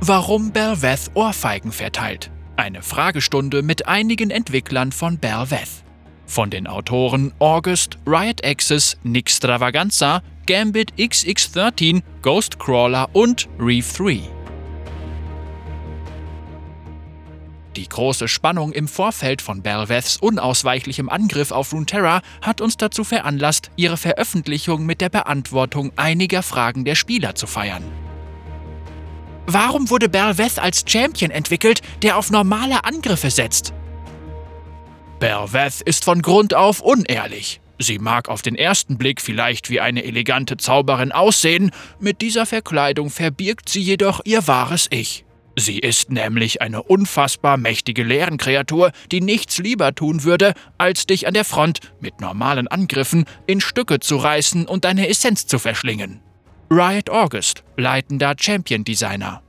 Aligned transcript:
Warum 0.00 0.52
Belveth 0.52 1.10
Ohrfeigen 1.14 1.72
verteilt. 1.72 2.30
Eine 2.56 2.82
Fragestunde 2.82 3.62
mit 3.62 3.88
einigen 3.88 4.30
Entwicklern 4.30 4.92
von 4.92 5.18
Belveth. 5.18 5.82
Von 6.24 6.50
den 6.50 6.68
Autoren 6.68 7.32
August, 7.40 7.98
Riot 8.06 8.44
Access, 8.44 8.96
Nixtravaganza, 9.02 10.22
Gambit 10.46 10.92
XX13, 10.98 12.02
Ghostcrawler 12.22 13.08
und 13.12 13.48
Reef 13.58 13.92
3. 13.96 14.20
Die 17.74 17.88
große 17.88 18.28
Spannung 18.28 18.70
im 18.70 18.86
Vorfeld 18.86 19.42
von 19.42 19.62
Belveths 19.62 20.16
unausweichlichem 20.18 21.08
Angriff 21.08 21.50
auf 21.50 21.72
Runeterra 21.72 22.22
hat 22.40 22.60
uns 22.60 22.76
dazu 22.76 23.02
veranlasst, 23.02 23.72
ihre 23.74 23.96
Veröffentlichung 23.96 24.86
mit 24.86 25.00
der 25.00 25.08
Beantwortung 25.08 25.90
einiger 25.96 26.44
Fragen 26.44 26.84
der 26.84 26.94
Spieler 26.94 27.34
zu 27.34 27.48
feiern. 27.48 27.82
Warum 29.50 29.88
wurde 29.88 30.10
Belveth 30.10 30.58
als 30.58 30.84
Champion 30.86 31.30
entwickelt, 31.30 31.80
der 32.02 32.18
auf 32.18 32.30
normale 32.30 32.84
Angriffe 32.84 33.30
setzt? 33.30 33.72
Belveth 35.20 35.80
ist 35.80 36.04
von 36.04 36.20
Grund 36.20 36.52
auf 36.52 36.80
unehrlich. 36.80 37.62
Sie 37.78 37.98
mag 37.98 38.28
auf 38.28 38.42
den 38.42 38.56
ersten 38.56 38.98
Blick 38.98 39.22
vielleicht 39.22 39.70
wie 39.70 39.80
eine 39.80 40.04
elegante 40.04 40.58
Zauberin 40.58 41.12
aussehen, 41.12 41.70
mit 41.98 42.20
dieser 42.20 42.44
Verkleidung 42.44 43.08
verbirgt 43.08 43.70
sie 43.70 43.80
jedoch 43.80 44.20
ihr 44.26 44.46
wahres 44.46 44.86
Ich. 44.90 45.24
Sie 45.56 45.78
ist 45.78 46.10
nämlich 46.10 46.60
eine 46.60 46.82
unfassbar 46.82 47.56
mächtige 47.56 48.02
Leerenkreatur, 48.04 48.92
die 49.10 49.22
nichts 49.22 49.56
lieber 49.56 49.94
tun 49.94 50.24
würde, 50.24 50.52
als 50.76 51.06
dich 51.06 51.26
an 51.26 51.32
der 51.32 51.46
Front 51.46 51.80
mit 52.00 52.20
normalen 52.20 52.68
Angriffen 52.68 53.24
in 53.46 53.62
Stücke 53.62 53.98
zu 53.98 54.16
reißen 54.16 54.66
und 54.66 54.84
deine 54.84 55.08
Essenz 55.08 55.46
zu 55.46 55.58
verschlingen. 55.58 56.20
Riot 56.70 57.08
August, 57.08 57.64
leitender 57.78 58.34
Champion 58.38 58.84
Designer. 58.84 59.40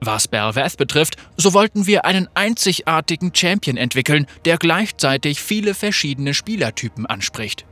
Was 0.00 0.26
Belveth 0.26 0.78
betrifft, 0.78 1.16
so 1.36 1.52
wollten 1.52 1.86
wir 1.86 2.06
einen 2.06 2.26
einzigartigen 2.32 3.34
Champion 3.34 3.76
entwickeln, 3.76 4.26
der 4.46 4.56
gleichzeitig 4.56 5.40
viele 5.40 5.74
verschiedene 5.74 6.32
Spielertypen 6.32 7.04
anspricht. 7.04 7.66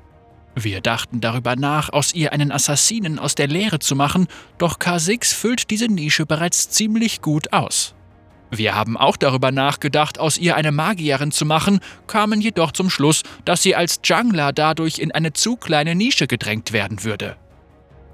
Wir 0.55 0.83
dachten 0.83 1.23
darüber 1.23 1.57
nach, 1.57 1.91
aus 1.91 2.13
ihr 2.13 2.35
einen 2.35 2.53
Assassinen 2.53 3.19
aus 3.19 3.35
der 3.35 3.49
Lehre 3.49 3.79
zu 3.79 3.97
machen, 3.97 4.29
doch 4.59 4.79
K6 4.79 5.35
füllt 5.35 5.71
diese 5.71 5.87
Nische 5.87 6.27
bereits 6.27 6.69
ziemlich 6.69 7.23
gut 7.23 7.55
aus. 7.55 7.95
Wir 8.51 8.75
haben 8.75 8.99
auch 8.99 9.17
darüber 9.17 9.51
nachgedacht, 9.51 10.19
aus 10.19 10.37
ihr 10.37 10.57
eine 10.57 10.73
Magierin 10.73 11.33
zu 11.33 11.47
machen, 11.47 11.81
kamen 12.07 12.43
jedoch 12.43 12.73
zum 12.73 12.91
Schluss, 12.91 13.23
dass 13.47 13.63
sie 13.63 13.75
als 13.75 14.01
Jungler 14.05 14.53
dadurch 14.53 14.99
in 14.99 15.13
eine 15.13 15.33
zu 15.33 15.57
kleine 15.57 15.95
Nische 15.95 16.27
gedrängt 16.27 16.75
werden 16.75 17.05
würde. 17.05 17.39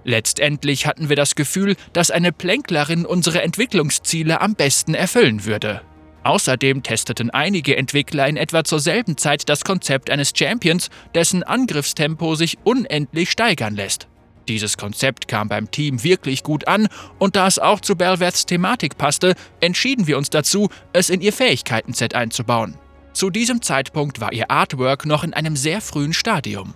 Letztendlich 0.09 0.87
hatten 0.87 1.11
wir 1.11 1.17
das 1.17 1.35
Gefühl, 1.35 1.77
dass 1.93 2.11
eine 2.11 2.33
Plänklerin 2.33 3.05
unsere 3.05 3.43
Entwicklungsziele 3.43 4.41
am 4.41 4.55
besten 4.55 4.95
erfüllen 4.95 5.45
würde. 5.45 5.83
Außerdem 6.25 6.83
testeten 6.83 7.29
einige 7.29 7.77
Entwickler 7.77 8.27
in 8.27 8.39
etwa 8.39 8.65
zur 8.65 8.81
selben 8.81 9.19
Zeit 9.19 9.51
das 9.51 9.65
Konzept 9.65 10.09
eines 10.09 10.33
Champions, 10.35 10.89
dessen 11.15 11.43
Angriffstempo 11.43 12.37
sich 12.37 12.57
unendlich 12.65 13.31
steigern 13.31 13.77
lässt. 13.77 14.09
Dieses 14.49 14.79
Konzept 14.79 15.29
kam 15.29 15.51
beim 15.51 15.71
Team 15.71 16.03
wirklich 16.03 16.43
gut 16.43 16.67
an 16.69 16.89
und 17.19 17.37
da 17.37 17.47
es 17.47 17.59
auch 17.59 17.83
zu 17.83 17.95
Belveths 17.95 18.47
Thematik 18.47 18.97
passte, 18.97 19.35
entschieden 19.61 20.07
wir 20.07 20.17
uns 20.17 20.31
dazu, 20.31 20.71
es 20.95 21.11
in 21.11 21.21
ihr 21.21 21.35
Fähigkeiten-Set 21.35 22.15
einzubauen. 22.15 22.79
Zu 23.13 23.29
diesem 23.29 23.61
Zeitpunkt 23.61 24.21
war 24.21 24.33
ihr 24.33 24.51
Artwork 24.51 25.05
noch 25.05 25.23
in 25.23 25.35
einem 25.35 25.55
sehr 25.55 25.83
frühen 25.83 26.15
Stadium. 26.15 26.73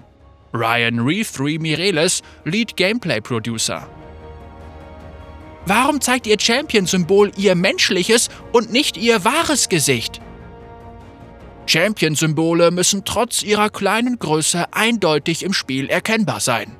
Ryan 0.54 1.00
Reeve 1.00 1.28
3 1.32 1.58
Mireles, 1.58 2.22
Lead 2.44 2.76
Gameplay 2.76 3.20
Producer. 3.20 3.88
Warum 5.64 6.00
zeigt 6.00 6.26
Ihr 6.26 6.38
Champion-Symbol 6.38 7.32
Ihr 7.36 7.54
menschliches 7.54 8.28
und 8.52 8.72
nicht 8.72 8.96
Ihr 8.96 9.24
wahres 9.24 9.68
Gesicht? 9.68 10.20
Champion-Symbole 11.66 12.70
müssen 12.70 13.04
trotz 13.04 13.42
ihrer 13.42 13.70
kleinen 13.70 14.18
Größe 14.18 14.66
eindeutig 14.72 15.44
im 15.44 15.52
Spiel 15.52 15.88
erkennbar 15.88 16.40
sein. 16.40 16.76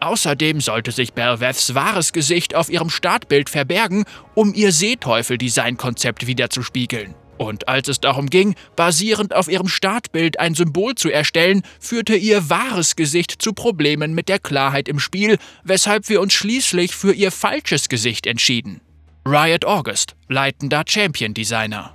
Außerdem 0.00 0.60
sollte 0.60 0.92
sich 0.92 1.14
Belveths 1.14 1.74
wahres 1.74 2.12
Gesicht 2.12 2.54
auf 2.54 2.68
ihrem 2.68 2.90
Startbild 2.90 3.48
verbergen, 3.48 4.04
um 4.34 4.52
ihr 4.52 4.72
Seeteufel-Design-Konzept 4.72 6.26
wiederzuspiegeln. 6.26 7.14
Und 7.36 7.68
als 7.68 7.88
es 7.88 8.00
darum 8.00 8.30
ging, 8.30 8.54
basierend 8.76 9.34
auf 9.34 9.48
ihrem 9.48 9.68
Startbild 9.68 10.38
ein 10.38 10.54
Symbol 10.54 10.94
zu 10.94 11.10
erstellen, 11.10 11.62
führte 11.80 12.14
ihr 12.14 12.48
wahres 12.48 12.96
Gesicht 12.96 13.42
zu 13.42 13.52
Problemen 13.52 14.14
mit 14.14 14.28
der 14.28 14.38
Klarheit 14.38 14.88
im 14.88 15.00
Spiel, 15.00 15.38
weshalb 15.64 16.08
wir 16.08 16.20
uns 16.20 16.32
schließlich 16.32 16.94
für 16.94 17.12
ihr 17.12 17.32
falsches 17.32 17.88
Gesicht 17.88 18.26
entschieden. 18.26 18.80
Riot 19.26 19.64
August, 19.64 20.14
leitender 20.28 20.84
Champion 20.86 21.34
Designer. 21.34 21.94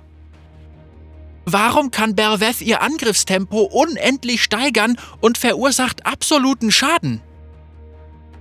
Warum 1.46 1.90
kann 1.90 2.14
Belveth 2.14 2.60
ihr 2.60 2.82
Angriffstempo 2.82 3.62
unendlich 3.62 4.42
steigern 4.42 4.96
und 5.20 5.38
verursacht 5.38 6.06
absoluten 6.06 6.70
Schaden? 6.70 7.22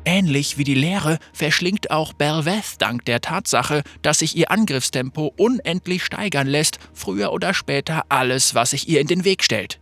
Ähnlich 0.05 0.57
wie 0.57 0.63
die 0.63 0.75
Leere 0.75 1.19
verschlingt 1.33 1.91
auch 1.91 2.13
Belveth 2.13 2.75
dank 2.79 3.05
der 3.05 3.21
Tatsache, 3.21 3.83
dass 4.01 4.19
sich 4.19 4.35
ihr 4.35 4.51
Angriffstempo 4.51 5.33
unendlich 5.37 6.03
steigern 6.03 6.47
lässt, 6.47 6.79
früher 6.93 7.31
oder 7.31 7.53
später 7.53 8.03
alles, 8.09 8.55
was 8.55 8.71
sich 8.71 8.87
ihr 8.87 9.01
in 9.01 9.07
den 9.07 9.25
Weg 9.25 9.43
stellt. 9.43 9.79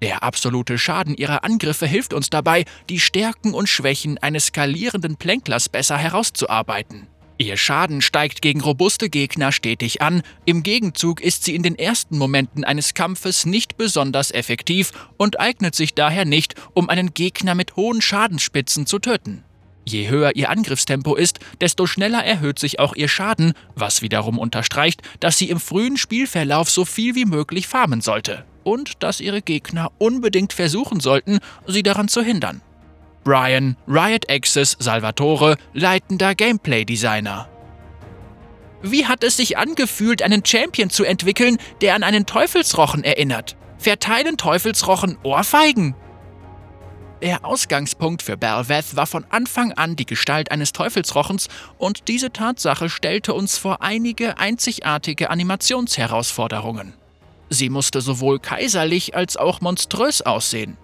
Der 0.00 0.22
absolute 0.22 0.78
Schaden 0.78 1.16
ihrer 1.16 1.44
Angriffe 1.44 1.86
hilft 1.86 2.14
uns 2.14 2.30
dabei, 2.30 2.64
die 2.88 3.00
Stärken 3.00 3.52
und 3.52 3.68
Schwächen 3.68 4.16
eines 4.18 4.46
skalierenden 4.46 5.16
Plänklers 5.16 5.68
besser 5.68 5.98
herauszuarbeiten. 5.98 7.08
Ihr 7.40 7.56
Schaden 7.56 8.00
steigt 8.00 8.42
gegen 8.42 8.60
robuste 8.60 9.08
Gegner 9.08 9.52
stetig 9.52 10.02
an, 10.02 10.22
im 10.44 10.64
Gegenzug 10.64 11.20
ist 11.20 11.44
sie 11.44 11.54
in 11.54 11.62
den 11.62 11.76
ersten 11.78 12.18
Momenten 12.18 12.64
eines 12.64 12.94
Kampfes 12.94 13.46
nicht 13.46 13.76
besonders 13.76 14.32
effektiv 14.32 14.90
und 15.16 15.38
eignet 15.38 15.76
sich 15.76 15.94
daher 15.94 16.24
nicht, 16.24 16.54
um 16.74 16.88
einen 16.88 17.14
Gegner 17.14 17.54
mit 17.54 17.76
hohen 17.76 18.02
Schadensspitzen 18.02 18.86
zu 18.86 18.98
töten. 18.98 19.44
Je 19.88 20.08
höher 20.08 20.36
ihr 20.36 20.50
Angriffstempo 20.50 21.14
ist, 21.14 21.40
desto 21.62 21.86
schneller 21.86 22.22
erhöht 22.22 22.58
sich 22.58 22.78
auch 22.78 22.94
ihr 22.94 23.08
Schaden, 23.08 23.54
was 23.74 24.02
wiederum 24.02 24.38
unterstreicht, 24.38 25.00
dass 25.20 25.38
sie 25.38 25.48
im 25.48 25.58
frühen 25.58 25.96
Spielverlauf 25.96 26.68
so 26.68 26.84
viel 26.84 27.14
wie 27.14 27.24
möglich 27.24 27.66
farmen 27.66 28.02
sollte 28.02 28.44
und 28.64 29.02
dass 29.02 29.20
ihre 29.20 29.40
Gegner 29.40 29.90
unbedingt 29.96 30.52
versuchen 30.52 31.00
sollten, 31.00 31.38
sie 31.66 31.82
daran 31.82 32.08
zu 32.08 32.22
hindern. 32.22 32.60
Brian, 33.24 33.76
Riot 33.88 34.30
Access 34.30 34.76
Salvatore, 34.78 35.56
leitender 35.72 36.34
Gameplay-Designer. 36.34 37.48
Wie 38.82 39.06
hat 39.06 39.24
es 39.24 39.38
sich 39.38 39.56
angefühlt, 39.56 40.20
einen 40.20 40.44
Champion 40.44 40.90
zu 40.90 41.04
entwickeln, 41.04 41.56
der 41.80 41.94
an 41.94 42.02
einen 42.02 42.26
Teufelsrochen 42.26 43.04
erinnert? 43.04 43.56
Verteilen 43.78 44.36
Teufelsrochen 44.36 45.16
Ohrfeigen? 45.22 45.94
Der 47.20 47.44
Ausgangspunkt 47.44 48.22
für 48.22 48.36
Belveth 48.36 48.94
war 48.94 49.06
von 49.06 49.24
Anfang 49.30 49.72
an 49.72 49.96
die 49.96 50.06
Gestalt 50.06 50.52
eines 50.52 50.72
Teufelsrochens 50.72 51.48
und 51.76 52.06
diese 52.06 52.32
Tatsache 52.32 52.88
stellte 52.88 53.34
uns 53.34 53.58
vor 53.58 53.82
einige 53.82 54.38
einzigartige 54.38 55.30
Animationsherausforderungen. 55.30 56.94
Sie 57.50 57.70
musste 57.70 58.02
sowohl 58.02 58.38
kaiserlich 58.38 59.16
als 59.16 59.36
auch 59.36 59.60
monströs 59.60 60.22
aussehen. 60.22 60.76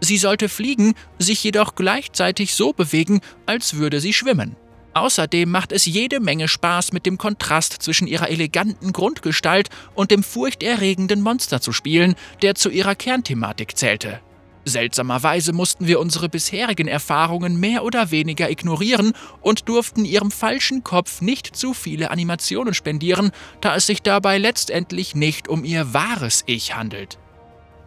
Sie 0.00 0.18
sollte 0.18 0.50
fliegen, 0.50 0.94
sich 1.18 1.42
jedoch 1.42 1.74
gleichzeitig 1.74 2.54
so 2.54 2.74
bewegen, 2.74 3.20
als 3.46 3.74
würde 3.74 4.00
sie 4.00 4.12
schwimmen. 4.12 4.56
Außerdem 4.92 5.50
macht 5.50 5.72
es 5.72 5.86
jede 5.86 6.20
Menge 6.20 6.48
Spaß, 6.48 6.92
mit 6.92 7.06
dem 7.06 7.18
Kontrast 7.18 7.82
zwischen 7.82 8.08
ihrer 8.08 8.28
eleganten 8.28 8.92
Grundgestalt 8.92 9.70
und 9.94 10.10
dem 10.10 10.22
furchterregenden 10.22 11.22
Monster 11.22 11.60
zu 11.60 11.72
spielen, 11.72 12.14
der 12.42 12.56
zu 12.56 12.68
ihrer 12.68 12.94
Kernthematik 12.94 13.76
zählte. 13.76 14.20
Seltsamerweise 14.64 15.52
mussten 15.52 15.86
wir 15.86 16.00
unsere 16.00 16.28
bisherigen 16.28 16.88
Erfahrungen 16.88 17.58
mehr 17.58 17.84
oder 17.84 18.10
weniger 18.10 18.50
ignorieren 18.50 19.12
und 19.40 19.68
durften 19.68 20.04
ihrem 20.04 20.30
falschen 20.30 20.84
Kopf 20.84 21.20
nicht 21.20 21.56
zu 21.56 21.74
viele 21.74 22.10
Animationen 22.10 22.74
spendieren, 22.74 23.30
da 23.60 23.76
es 23.76 23.86
sich 23.86 24.02
dabei 24.02 24.38
letztendlich 24.38 25.14
nicht 25.14 25.48
um 25.48 25.64
ihr 25.64 25.94
wahres 25.94 26.44
Ich 26.46 26.76
handelt. 26.76 27.18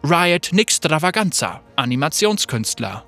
Riot 0.02 0.48
Nixtravaganza, 0.52 1.60
Animationskünstler. 1.76 3.04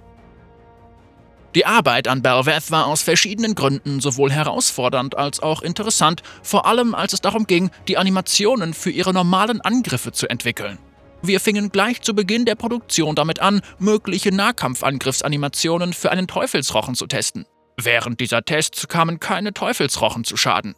Die 1.55 1.66
Arbeit 1.66 2.08
an 2.08 2.20
Belveth 2.20 2.72
war 2.72 2.87
aus 2.87 3.02
verschiedenen 3.02 3.55
Gründen 3.55 4.00
sowohl 4.00 4.32
herausfordernd 4.32 5.16
als 5.16 5.40
auch 5.40 5.62
interessant, 5.62 6.22
vor 6.43 6.66
allem 6.66 6.94
als 6.94 7.12
es 7.12 7.20
darum 7.20 7.46
ging, 7.46 7.70
die 7.87 7.96
Animationen 7.96 8.75
für 8.75 8.90
ihre 8.90 9.12
normalen 9.12 9.61
Angriffe 9.61 10.11
zu 10.11 10.28
entwickeln. 10.28 10.78
Wir 11.26 11.41
fingen 11.41 11.71
gleich 11.71 12.03
zu 12.03 12.12
Beginn 12.15 12.44
der 12.44 12.55
Produktion 12.55 13.15
damit 13.15 13.41
an, 13.41 13.62
mögliche 13.79 14.31
Nahkampfangriffsanimationen 14.31 15.94
für 15.94 16.11
einen 16.11 16.26
Teufelsrochen 16.26 16.94
zu 16.94 17.06
testen. 17.06 17.47
Während 17.81 18.21
dieser 18.21 18.44
Tests 18.44 18.88
kamen 18.88 19.21
keine 19.21 19.55
Teufelsrochen 19.55 20.25
zu 20.25 20.37
Schaden. 20.37 20.75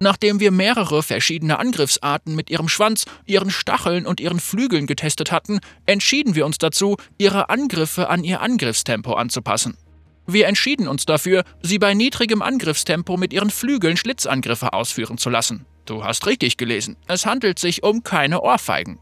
Nachdem 0.00 0.40
wir 0.40 0.52
mehrere 0.52 1.02
verschiedene 1.02 1.58
Angriffsarten 1.58 2.34
mit 2.34 2.48
ihrem 2.48 2.70
Schwanz, 2.70 3.04
ihren 3.26 3.50
Stacheln 3.50 4.06
und 4.06 4.20
ihren 4.20 4.40
Flügeln 4.40 4.86
getestet 4.86 5.32
hatten, 5.32 5.60
entschieden 5.84 6.34
wir 6.34 6.46
uns 6.46 6.56
dazu, 6.56 6.96
ihre 7.18 7.50
Angriffe 7.50 8.08
an 8.08 8.24
ihr 8.24 8.40
Angriffstempo 8.40 9.12
anzupassen. 9.12 9.76
Wir 10.26 10.46
entschieden 10.46 10.88
uns 10.88 11.04
dafür, 11.04 11.44
sie 11.60 11.78
bei 11.78 11.92
niedrigem 11.92 12.40
Angriffstempo 12.40 13.18
mit 13.18 13.34
ihren 13.34 13.50
Flügeln 13.50 13.98
Schlitzangriffe 13.98 14.72
ausführen 14.72 15.18
zu 15.18 15.28
lassen. 15.28 15.66
Du 15.84 16.04
hast 16.04 16.26
richtig 16.26 16.56
gelesen, 16.56 16.96
es 17.06 17.26
handelt 17.26 17.58
sich 17.58 17.82
um 17.82 18.02
keine 18.02 18.40
Ohrfeigen. 18.40 18.98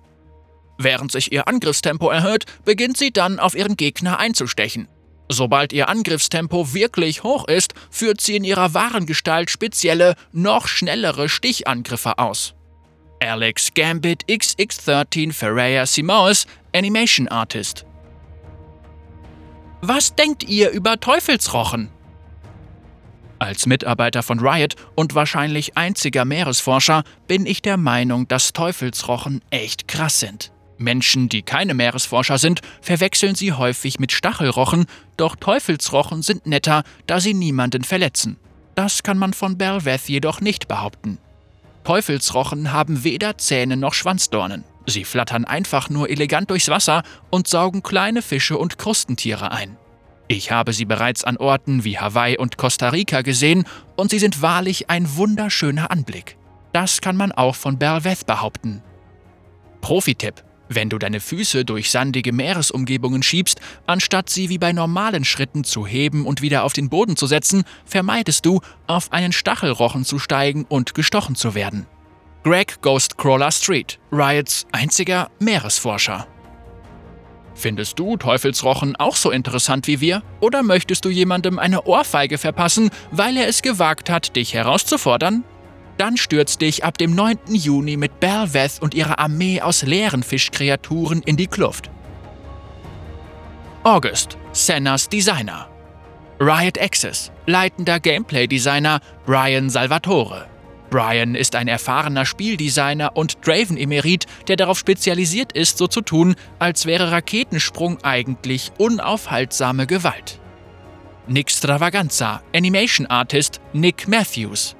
Während 0.78 1.12
sich 1.12 1.32
ihr 1.32 1.48
Angriffstempo 1.48 2.10
erhöht, 2.10 2.44
beginnt 2.64 2.96
sie 2.96 3.12
dann 3.12 3.38
auf 3.38 3.54
ihren 3.54 3.76
Gegner 3.76 4.18
einzustechen. 4.18 4.88
Sobald 5.28 5.72
ihr 5.72 5.88
Angriffstempo 5.88 6.72
wirklich 6.72 7.22
hoch 7.22 7.48
ist, 7.48 7.74
führt 7.90 8.20
sie 8.20 8.36
in 8.36 8.44
ihrer 8.44 8.74
wahren 8.74 9.06
Gestalt 9.06 9.50
spezielle, 9.50 10.14
noch 10.32 10.68
schnellere 10.68 11.28
Stichangriffe 11.28 12.18
aus. 12.18 12.54
Alex 13.20 13.72
Gambit 13.74 14.24
XX13 14.28 15.32
Ferreira 15.32 15.86
Simoes, 15.86 16.46
Animation 16.74 17.28
Artist. 17.28 17.86
Was 19.80 20.14
denkt 20.14 20.44
ihr 20.44 20.70
über 20.70 21.00
Teufelsrochen? 21.00 21.90
Als 23.38 23.66
Mitarbeiter 23.66 24.22
von 24.22 24.38
Riot 24.40 24.76
und 24.94 25.14
wahrscheinlich 25.14 25.76
einziger 25.76 26.24
Meeresforscher 26.24 27.04
bin 27.26 27.46
ich 27.46 27.62
der 27.62 27.76
Meinung, 27.76 28.28
dass 28.28 28.52
Teufelsrochen 28.52 29.42
echt 29.50 29.88
krass 29.88 30.20
sind. 30.20 30.52
Menschen, 30.78 31.28
die 31.28 31.42
keine 31.42 31.74
Meeresforscher 31.74 32.38
sind, 32.38 32.60
verwechseln 32.80 33.34
sie 33.34 33.52
häufig 33.52 33.98
mit 33.98 34.12
Stachelrochen, 34.12 34.86
doch 35.16 35.36
Teufelsrochen 35.36 36.22
sind 36.22 36.46
netter, 36.46 36.82
da 37.06 37.20
sie 37.20 37.34
niemanden 37.34 37.84
verletzen. 37.84 38.36
Das 38.74 39.02
kann 39.02 39.18
man 39.18 39.32
von 39.32 39.56
Belveth 39.56 40.08
jedoch 40.08 40.40
nicht 40.40 40.68
behaupten. 40.68 41.18
Teufelsrochen 41.84 42.72
haben 42.72 43.04
weder 43.04 43.38
Zähne 43.38 43.76
noch 43.76 43.94
Schwanzdornen. 43.94 44.64
Sie 44.86 45.04
flattern 45.04 45.44
einfach 45.44 45.88
nur 45.88 46.10
elegant 46.10 46.50
durchs 46.50 46.68
Wasser 46.68 47.02
und 47.30 47.48
saugen 47.48 47.82
kleine 47.82 48.22
Fische 48.22 48.58
und 48.58 48.78
Krustentiere 48.78 49.50
ein. 49.50 49.76
Ich 50.28 50.50
habe 50.50 50.72
sie 50.72 50.84
bereits 50.84 51.24
an 51.24 51.36
Orten 51.36 51.84
wie 51.84 51.98
Hawaii 51.98 52.36
und 52.36 52.58
Costa 52.58 52.88
Rica 52.88 53.22
gesehen 53.22 53.64
und 53.96 54.10
sie 54.10 54.18
sind 54.18 54.42
wahrlich 54.42 54.90
ein 54.90 55.16
wunderschöner 55.16 55.90
Anblick. 55.90 56.36
Das 56.72 57.00
kann 57.00 57.16
man 57.16 57.32
auch 57.32 57.54
von 57.54 57.78
Belveth 57.78 58.26
behaupten. 58.26 58.82
Profi-Tipp: 59.80 60.42
Wenn 60.68 60.88
du 60.88 60.98
deine 60.98 61.20
Füße 61.20 61.64
durch 61.64 61.90
sandige 61.90 62.32
Meeresumgebungen 62.32 63.22
schiebst, 63.22 63.60
anstatt 63.86 64.28
sie 64.28 64.48
wie 64.48 64.58
bei 64.58 64.72
normalen 64.72 65.24
Schritten 65.24 65.62
zu 65.62 65.86
heben 65.86 66.26
und 66.26 66.42
wieder 66.42 66.64
auf 66.64 66.72
den 66.72 66.88
Boden 66.88 67.16
zu 67.16 67.26
setzen, 67.26 67.64
vermeidest 67.84 68.44
du, 68.44 68.60
auf 68.86 69.12
einen 69.12 69.32
Stachelrochen 69.32 70.04
zu 70.04 70.18
steigen 70.18 70.64
und 70.64 70.94
gestochen 70.94 71.36
zu 71.36 71.54
werden. 71.54 71.86
Greg 72.42 72.80
Ghostcrawler 72.82 73.50
Street, 73.50 73.98
Riots 74.12 74.66
einziger 74.72 75.30
Meeresforscher. 75.38 76.26
Findest 77.54 77.98
du 77.98 78.16
Teufelsrochen 78.16 78.96
auch 78.96 79.16
so 79.16 79.30
interessant 79.30 79.86
wie 79.86 80.00
wir? 80.00 80.22
Oder 80.40 80.62
möchtest 80.62 81.04
du 81.04 81.08
jemandem 81.08 81.58
eine 81.58 81.84
Ohrfeige 81.84 82.38
verpassen, 82.38 82.90
weil 83.10 83.36
er 83.36 83.48
es 83.48 83.62
gewagt 83.62 84.10
hat, 84.10 84.36
dich 84.36 84.52
herauszufordern? 84.52 85.42
Dann 85.98 86.16
stürzt 86.16 86.60
dich 86.60 86.84
ab 86.84 86.98
dem 86.98 87.14
9. 87.14 87.38
Juni 87.48 87.96
mit 87.96 88.20
Belveth 88.20 88.80
und 88.80 88.94
ihrer 88.94 89.18
Armee 89.18 89.60
aus 89.60 89.82
leeren 89.82 90.22
Fischkreaturen 90.22 91.22
in 91.22 91.36
die 91.36 91.46
Kluft. 91.46 91.90
August, 93.82 94.36
Sennas 94.52 95.08
Designer. 95.08 95.68
Riot 96.38 96.78
Access, 96.78 97.32
leitender 97.46 97.98
Gameplay-Designer 97.98 99.00
Brian 99.24 99.70
Salvatore. 99.70 100.46
Brian 100.90 101.34
ist 101.34 101.56
ein 101.56 101.66
erfahrener 101.66 102.26
Spieldesigner 102.26 103.16
und 103.16 103.46
Draven-Emerit, 103.46 104.26
der 104.48 104.56
darauf 104.56 104.78
spezialisiert 104.78 105.52
ist, 105.52 105.78
so 105.78 105.86
zu 105.86 106.02
tun, 106.02 106.36
als 106.58 106.86
wäre 106.86 107.10
Raketensprung 107.10 107.98
eigentlich 108.02 108.70
unaufhaltsame 108.78 109.86
Gewalt. 109.86 110.40
Nick 111.26 111.50
Stravaganza, 111.50 112.42
Animation 112.54 113.06
Artist 113.06 113.60
Nick 113.72 114.06
Matthews. 114.06 114.76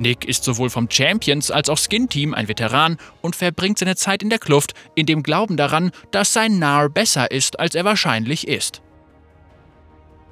Nick 0.00 0.24
ist 0.24 0.44
sowohl 0.44 0.70
vom 0.70 0.90
Champions 0.90 1.50
als 1.50 1.68
auch 1.68 1.78
Skin-Team 1.78 2.34
ein 2.34 2.48
Veteran 2.48 2.96
und 3.20 3.36
verbringt 3.36 3.78
seine 3.78 3.96
Zeit 3.96 4.22
in 4.22 4.30
der 4.30 4.38
Kluft 4.38 4.74
in 4.94 5.06
dem 5.06 5.22
Glauben 5.22 5.56
daran, 5.56 5.92
dass 6.10 6.32
sein 6.32 6.58
Nar 6.58 6.88
besser 6.88 7.30
ist, 7.30 7.60
als 7.60 7.74
er 7.74 7.84
wahrscheinlich 7.84 8.48
ist. 8.48 8.82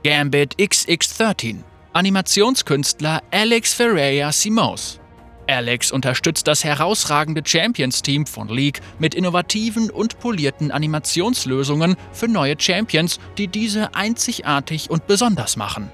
Gambit 0.03 0.57
XX13 0.57 1.59
Animationskünstler 1.93 3.23
Alex 3.31 3.75
Ferreira 3.75 4.33
Simos 4.33 5.01
Alex 5.49 5.93
unterstützt 5.93 6.47
das 6.47 6.63
herausragende 6.63 7.43
Champions-Team 7.45 8.27
von 8.27 8.49
League 8.49 8.81
mit 8.99 9.15
innovativen 9.15 9.91
und 9.91 10.19
polierten 10.19 10.71
Animationslösungen 10.71 11.97
für 12.13 12.29
neue 12.29 12.55
Champions, 12.59 13.19
die 13.39 13.49
diese 13.49 13.95
einzigartig 13.95 14.91
und 14.91 15.07
besonders 15.07 15.57
machen. 15.57 15.91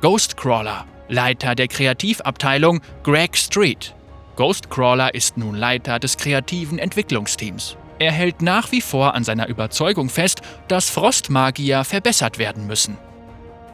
Ghostcrawler, 0.00 0.86
Leiter 1.08 1.54
der 1.54 1.68
Kreativabteilung 1.68 2.80
Greg 3.02 3.36
Street. 3.36 3.94
Ghostcrawler 4.36 5.14
ist 5.14 5.36
nun 5.36 5.56
Leiter 5.56 5.98
des 5.98 6.16
kreativen 6.16 6.78
Entwicklungsteams. 6.78 7.76
Er 7.98 8.12
hält 8.12 8.42
nach 8.42 8.70
wie 8.70 8.80
vor 8.80 9.14
an 9.14 9.24
seiner 9.24 9.48
Überzeugung 9.48 10.08
fest, 10.08 10.42
dass 10.68 10.90
Frostmagier 10.90 11.82
verbessert 11.84 12.38
werden 12.38 12.66
müssen. 12.66 12.96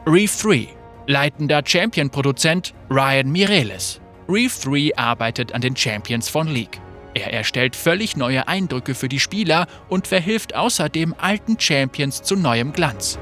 Reef 0.06 0.40
3, 0.40 0.68
leitender 1.06 1.62
Champion-Produzent 1.64 2.72
Ryan 2.88 3.30
Mireles. 3.30 4.00
Reef 4.28 4.60
3 4.60 4.96
arbeitet 4.96 5.52
an 5.52 5.60
den 5.60 5.76
Champions 5.76 6.28
von 6.28 6.48
League. 6.48 6.80
Er 7.14 7.32
erstellt 7.32 7.76
völlig 7.76 8.16
neue 8.16 8.48
Eindrücke 8.48 8.94
für 8.94 9.08
die 9.08 9.20
Spieler 9.20 9.66
und 9.88 10.06
verhilft 10.06 10.54
außerdem 10.54 11.14
alten 11.18 11.60
Champions 11.60 12.22
zu 12.22 12.36
neuem 12.36 12.72
Glanz. 12.72 13.18